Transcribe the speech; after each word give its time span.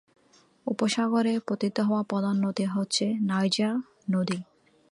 উপসাগরে 0.67 1.33
পতিত 1.47 1.77
হওয়া 1.79 2.03
প্রধান 2.03 2.35
নদী 2.43 2.65
হচ্ছে 2.65 3.05
নাইজার 3.21 3.75
নদী। 4.11 4.39